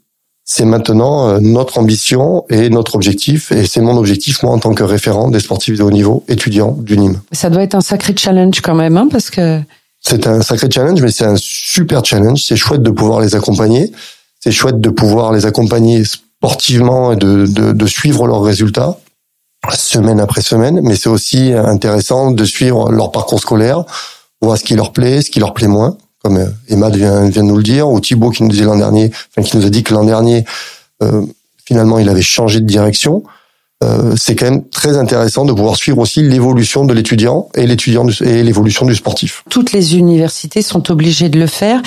c'est 0.44 0.64
maintenant 0.64 1.28
euh, 1.28 1.40
notre 1.40 1.78
ambition 1.78 2.44
et 2.50 2.70
notre 2.70 2.94
objectif 2.94 3.50
et 3.52 3.66
c'est 3.66 3.80
mon 3.80 3.96
objectif 3.96 4.42
moi 4.42 4.52
en 4.52 4.58
tant 4.58 4.74
que 4.74 4.84
référent 4.84 5.28
des 5.28 5.40
sportifs 5.40 5.76
de 5.76 5.82
haut 5.82 5.90
niveau 5.90 6.24
étudiants 6.28 6.76
du 6.78 6.96
Nîmes. 6.96 7.20
Ça 7.32 7.50
doit 7.50 7.62
être 7.62 7.74
un 7.74 7.80
sacré 7.80 8.14
challenge 8.16 8.60
quand 8.60 8.74
même, 8.74 8.96
hein, 8.96 9.08
parce 9.10 9.30
que 9.30 9.60
C'est 10.00 10.26
un 10.28 10.42
sacré 10.42 10.68
challenge, 10.70 11.02
mais 11.02 11.10
c'est 11.10 11.26
un 11.26 11.36
super 11.36 12.04
challenge. 12.04 12.44
C'est 12.44 12.56
chouette 12.56 12.82
de 12.82 12.90
pouvoir 12.90 13.20
les 13.20 13.34
accompagner. 13.34 13.92
C'est 14.48 14.52
chouette 14.52 14.80
de 14.80 14.88
pouvoir 14.88 15.32
les 15.32 15.44
accompagner 15.44 16.04
sportivement 16.06 17.12
et 17.12 17.16
de, 17.16 17.44
de, 17.44 17.86
suivre 17.86 18.26
leurs 18.26 18.40
résultats 18.40 18.96
semaine 19.74 20.20
après 20.20 20.40
semaine. 20.40 20.80
Mais 20.82 20.96
c'est 20.96 21.10
aussi 21.10 21.52
intéressant 21.52 22.30
de 22.30 22.44
suivre 22.46 22.90
leur 22.90 23.12
parcours 23.12 23.40
scolaire, 23.40 23.84
voir 24.40 24.56
ce 24.56 24.64
qui 24.64 24.74
leur 24.74 24.94
plaît, 24.94 25.20
ce 25.20 25.30
qui 25.30 25.38
leur 25.38 25.52
plaît 25.52 25.68
moins, 25.68 25.98
comme 26.22 26.38
euh, 26.38 26.46
Emma 26.66 26.88
vient, 26.88 27.28
vient 27.28 27.42
de 27.42 27.48
nous 27.48 27.58
le 27.58 27.62
dire, 27.62 27.90
ou 27.90 28.00
Thibaut 28.00 28.30
qui 28.30 28.42
nous 28.42 28.48
disait 28.48 28.64
l'an 28.64 28.78
dernier, 28.78 29.12
qui 29.44 29.54
nous 29.58 29.66
a 29.66 29.68
dit 29.68 29.82
que 29.82 29.92
l'an 29.92 30.04
dernier, 30.04 30.46
euh, 31.02 31.26
finalement, 31.66 31.98
il 31.98 32.08
avait 32.08 32.22
changé 32.22 32.60
de 32.60 32.66
direction. 32.66 33.24
Euh, 33.84 34.14
c'est 34.16 34.34
quand 34.34 34.46
même 34.50 34.64
très 34.70 34.96
intéressant 34.96 35.44
de 35.44 35.52
pouvoir 35.52 35.76
suivre 35.76 35.98
aussi 35.98 36.20
l'évolution 36.22 36.84
de 36.84 36.92
l'étudiant 36.92 37.48
et 37.54 37.64
l'étudiant 37.64 38.06
et 38.22 38.42
l'évolution 38.42 38.86
du 38.86 38.94
sportif. 38.96 39.44
toutes 39.50 39.70
les 39.70 39.96
universités 39.96 40.62
sont 40.62 40.90
obligées 40.90 41.28
de 41.28 41.38
le 41.38 41.46
faire. 41.46 41.80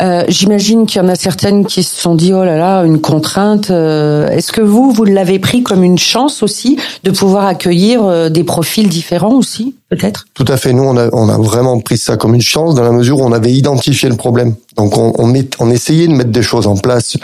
Euh, 0.00 0.24
J'imagine 0.28 0.84
qu'il 0.84 1.00
y 1.00 1.04
en 1.04 1.08
a 1.08 1.14
certaines 1.14 1.64
qui 1.64 1.84
se 1.84 1.96
sont 1.98 2.14
dit 2.14 2.34
oh 2.34 2.44
là 2.44 2.58
là 2.58 2.82
une 2.84 3.00
contrainte. 3.00 3.70
Euh, 3.70 4.28
Est-ce 4.28 4.52
que 4.52 4.60
vous 4.60 4.90
vous 4.92 5.04
l'avez 5.04 5.38
pris 5.38 5.62
comme 5.62 5.82
une 5.84 5.96
chance 5.96 6.42
aussi 6.42 6.76
de 7.04 7.10
pouvoir 7.10 7.46
accueillir 7.46 8.04
euh, 8.04 8.28
des 8.28 8.44
profils 8.44 8.88
différents 8.88 9.34
aussi 9.34 9.74
peut-être? 9.88 10.26
Tout 10.34 10.44
à 10.48 10.58
fait. 10.58 10.74
Nous, 10.74 10.82
on 10.84 10.98
a, 10.98 11.08
on 11.14 11.30
a 11.30 11.38
vraiment 11.38 11.80
pris 11.80 11.96
ça 11.96 12.18
comme 12.18 12.34
une 12.34 12.42
chance 12.42 12.74
dans 12.74 12.84
la 12.84 12.92
mesure 12.92 13.20
où 13.20 13.24
on 13.24 13.32
avait 13.32 13.52
identifié 13.52 14.10
le 14.10 14.16
problème. 14.16 14.54
Donc, 14.76 14.98
on, 14.98 15.14
on, 15.18 15.26
met, 15.26 15.48
on 15.60 15.70
essayait 15.70 16.08
de 16.08 16.12
mettre 16.12 16.30
des 16.30 16.42
choses 16.42 16.66
en 16.66 16.76
place 16.76 17.16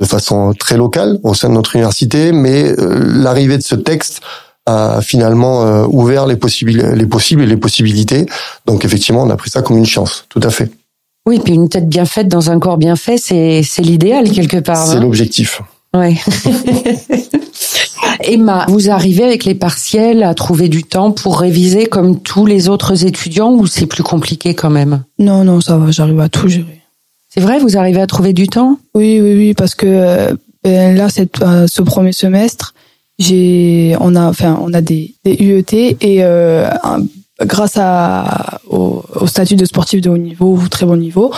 de 0.00 0.06
façon 0.06 0.52
très 0.58 0.76
locale 0.76 1.18
au 1.22 1.34
sein 1.34 1.48
de 1.48 1.54
notre 1.54 1.74
université, 1.76 2.32
mais 2.32 2.64
euh, 2.78 2.98
l'arrivée 3.22 3.58
de 3.58 3.62
ce 3.62 3.74
texte 3.74 4.20
a 4.66 5.00
finalement 5.00 5.62
euh, 5.62 5.86
ouvert 5.90 6.26
les 6.26 6.36
possibles, 6.36 6.72
les 6.72 7.06
possibles 7.06 7.42
et 7.42 7.46
les 7.46 7.56
possibilités. 7.56 8.26
Donc, 8.66 8.84
effectivement, 8.84 9.22
on 9.22 9.30
a 9.30 9.36
pris 9.36 9.50
ça 9.50 9.62
comme 9.62 9.78
une 9.78 9.86
chance. 9.86 10.26
Tout 10.28 10.40
à 10.42 10.50
fait. 10.50 10.70
Oui, 11.26 11.40
puis 11.44 11.54
une 11.54 11.68
tête 11.68 11.88
bien 11.88 12.04
faite 12.04 12.28
dans 12.28 12.50
un 12.50 12.58
corps 12.58 12.78
bien 12.78 12.96
fait, 12.96 13.18
c'est 13.18 13.62
c'est 13.62 13.82
l'idéal 13.82 14.30
quelque 14.30 14.58
part. 14.58 14.86
C'est 14.86 14.96
hein. 14.96 15.00
l'objectif. 15.00 15.60
Ouais. 15.94 16.16
Emma, 18.20 18.66
vous 18.68 18.90
arrivez 18.90 19.24
avec 19.24 19.44
les 19.44 19.54
partiels 19.54 20.22
à 20.22 20.34
trouver 20.34 20.68
du 20.68 20.84
temps 20.84 21.12
pour 21.12 21.40
réviser 21.40 21.86
comme 21.86 22.20
tous 22.20 22.46
les 22.46 22.68
autres 22.68 23.04
étudiants 23.04 23.52
ou 23.52 23.66
c'est 23.66 23.86
plus 23.86 24.02
compliqué 24.02 24.54
quand 24.54 24.70
même? 24.70 25.02
Non, 25.18 25.44
non, 25.44 25.60
ça 25.60 25.76
va, 25.76 25.90
j'arrive 25.90 26.20
à 26.20 26.28
tout 26.28 26.48
gérer. 26.48 26.77
C'est 27.28 27.40
vrai, 27.40 27.58
vous 27.58 27.76
arrivez 27.76 28.00
à 28.00 28.06
trouver 28.06 28.32
du 28.32 28.48
temps? 28.48 28.78
Oui, 28.94 29.20
oui, 29.20 29.34
oui, 29.34 29.54
parce 29.54 29.74
que 29.74 29.86
euh, 29.86 30.34
ben, 30.64 30.96
là, 30.96 31.08
euh, 31.42 31.66
ce 31.66 31.82
premier 31.82 32.12
semestre, 32.12 32.74
on 33.20 34.16
a, 34.16 34.80
des, 34.80 35.14
UET 35.26 35.96
et 36.00 36.24
euh, 36.24 36.70
grâce 37.44 37.78
au, 38.66 39.04
statut 39.26 39.56
de 39.56 39.64
sportif 39.66 40.00
de 40.00 40.08
haut 40.08 40.16
niveau 40.16 40.56
ou 40.56 40.68
très 40.68 40.86
bon 40.86 40.96
niveau, 40.96 41.32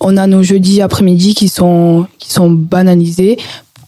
on 0.00 0.16
a 0.16 0.26
nos 0.26 0.42
jeudis 0.42 0.82
après-midi 0.82 1.34
qui 1.34 1.48
sont, 1.48 2.06
banalisés 2.50 3.38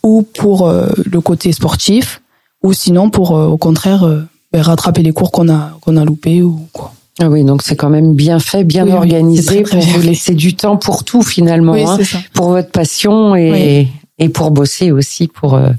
ou 0.05 0.23
pour 0.23 0.71
le 0.71 1.21
côté 1.21 1.53
sportif 1.53 2.23
ou 2.62 2.73
sinon 2.73 3.11
pour, 3.11 3.33
au 3.33 3.57
contraire, 3.57 4.07
ben, 4.53 4.62
rattraper 4.62 5.03
les 5.03 5.12
cours 5.12 5.33
qu'on 5.33 5.49
a, 5.49 5.77
qu'on 5.81 5.97
a 5.97 6.05
loupés 6.05 6.43
ou 6.43 6.69
quoi. 6.73 6.93
Ah 7.20 7.28
oui, 7.28 7.42
donc 7.44 7.62
c'est 7.62 7.75
quand 7.76 7.90
même 7.90 8.14
bien 8.14 8.38
fait, 8.38 8.64
bien 8.64 8.84
Oui, 8.87 8.92
organisé 8.92 9.62
très, 9.62 9.76
pour 9.78 9.80
vous 9.88 10.00
laisser 10.02 10.34
du 10.34 10.54
temps 10.54 10.76
pour 10.76 11.02
tout 11.04 11.22
finalement, 11.22 11.72
Oui, 11.72 11.82
hein, 11.84 11.96
c'est 11.98 12.04
ça. 12.04 12.18
pour 12.32 12.50
votre 12.50 12.70
passion 12.70 13.34
et, 13.34 13.88
et 14.18 14.28
pour 14.28 14.50
bosser 14.52 14.92
aussi 14.92 15.26
pour 15.28 15.54
euh, 15.54 15.70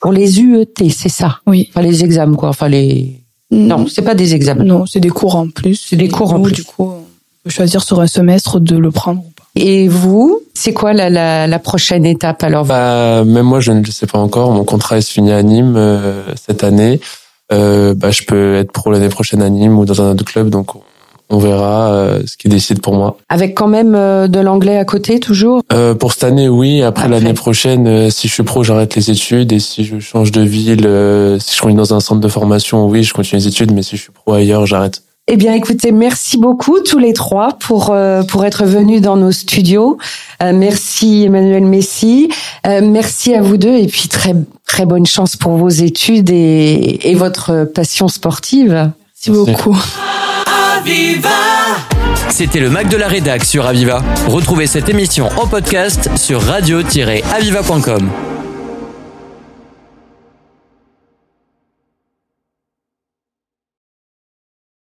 pour 0.00 0.12
les 0.12 0.40
UET, 0.40 0.90
c'est 0.90 1.08
ça? 1.08 1.38
Oui. 1.46 1.68
Enfin 1.70 1.82
les 1.82 2.02
examens 2.04 2.36
quoi, 2.36 2.48
enfin 2.50 2.68
les 2.68 3.20
non, 3.50 3.86
c'est 3.86 4.02
pas 4.02 4.14
des 4.14 4.34
examens. 4.34 4.62
Non, 4.64 4.84
c'est 4.86 5.00
des 5.00 5.08
cours 5.08 5.34
en 5.36 5.48
plus. 5.48 5.86
C'est 5.88 5.96
des 5.96 6.08
cours 6.08 6.34
en 6.34 6.40
plus. 6.42 6.52
Du 6.52 6.64
coup, 6.64 6.84
on 6.84 7.04
peut 7.44 7.50
choisir 7.50 7.82
sur 7.82 7.98
un 8.00 8.06
semestre 8.06 8.60
de 8.60 8.76
le 8.76 8.90
prendre 8.90 9.20
ou 9.20 9.30
pas. 9.34 9.44
Et 9.56 9.88
vous, 9.88 10.40
c'est 10.52 10.74
quoi 10.74 10.92
la, 10.92 11.08
la, 11.08 11.46
la 11.46 11.58
prochaine 11.58 12.04
étape 12.04 12.42
alors? 12.42 12.66
Bah, 12.66 13.24
même 13.24 13.46
moi, 13.46 13.60
je 13.60 13.72
ne 13.72 13.80
le 13.82 13.90
sais 13.90 14.06
pas 14.06 14.18
encore. 14.18 14.52
Mon 14.52 14.64
contrat 14.64 14.98
il 14.98 15.02
se 15.02 15.10
finit 15.12 15.32
à 15.32 15.42
Nîmes 15.42 15.76
euh, 15.78 16.22
cette 16.46 16.62
année. 16.62 17.00
Euh, 17.50 17.94
bah, 17.94 18.10
je 18.10 18.22
peux 18.24 18.56
être 18.56 18.70
pro 18.70 18.90
l'année 18.90 19.08
prochaine 19.08 19.40
à 19.40 19.48
Nîmes 19.48 19.78
ou 19.78 19.86
dans 19.86 20.02
un 20.02 20.10
autre 20.12 20.24
club, 20.26 20.50
donc 20.50 20.74
on- 20.76 20.82
on 21.30 21.38
verra 21.38 21.92
euh, 21.92 22.22
ce 22.26 22.36
qui 22.36 22.48
décide 22.48 22.80
pour 22.80 22.94
moi. 22.94 23.18
Avec 23.28 23.54
quand 23.54 23.68
même 23.68 23.94
euh, 23.94 24.28
de 24.28 24.40
l'anglais 24.40 24.78
à 24.78 24.84
côté 24.84 25.20
toujours? 25.20 25.62
Euh, 25.72 25.94
pour 25.94 26.12
cette 26.12 26.24
année, 26.24 26.48
oui. 26.48 26.82
Après, 26.82 27.08
l'année 27.08 27.34
prochaine, 27.34 27.86
euh, 27.86 28.10
si 28.10 28.28
je 28.28 28.32
suis 28.34 28.42
pro, 28.42 28.64
j'arrête 28.64 28.94
les 28.96 29.10
études. 29.10 29.52
Et 29.52 29.58
si 29.58 29.84
je 29.84 29.98
change 29.98 30.32
de 30.32 30.40
ville, 30.42 30.86
euh, 30.86 31.38
si 31.38 31.56
je 31.56 31.60
continue 31.60 31.78
dans 31.78 31.94
un 31.94 32.00
centre 32.00 32.20
de 32.20 32.28
formation, 32.28 32.86
oui, 32.86 33.02
je 33.02 33.12
continue 33.12 33.40
les 33.40 33.48
études. 33.48 33.72
Mais 33.72 33.82
si 33.82 33.96
je 33.96 34.02
suis 34.02 34.12
pro 34.12 34.32
ailleurs, 34.32 34.64
j'arrête. 34.66 35.02
Eh 35.30 35.36
bien, 35.36 35.52
écoutez, 35.52 35.92
merci 35.92 36.38
beaucoup 36.38 36.80
tous 36.80 36.98
les 36.98 37.12
trois 37.12 37.58
pour 37.60 37.90
euh, 37.90 38.22
pour 38.22 38.46
être 38.46 38.64
venus 38.64 39.02
dans 39.02 39.16
nos 39.18 39.30
studios. 39.30 39.98
Euh, 40.42 40.52
merci 40.54 41.24
Emmanuel 41.24 41.66
Messi, 41.66 42.30
Euh, 42.66 42.80
merci 42.82 43.34
à 43.34 43.42
vous 43.42 43.58
deux 43.58 43.76
et 43.76 43.88
puis 43.88 44.08
très 44.08 44.34
très 44.66 44.86
bonne 44.86 45.04
chance 45.04 45.36
pour 45.36 45.52
vos 45.52 45.68
études 45.68 46.30
et, 46.30 47.10
et 47.10 47.14
votre 47.14 47.64
passion 47.64 48.08
sportive. 48.08 48.72
Merci 48.72 49.30
Merci. 49.30 49.52
beaucoup. 49.52 49.78
C'était 52.30 52.60
le 52.60 52.70
Mac 52.70 52.88
de 52.88 52.96
la 52.96 53.08
Rédac 53.08 53.44
sur 53.44 53.66
Aviva. 53.66 54.02
Retrouvez 54.26 54.66
cette 54.66 54.88
émission 54.88 55.28
en 55.36 55.46
podcast 55.46 56.08
sur 56.16 56.40
radio-aviva.com. 56.40 58.37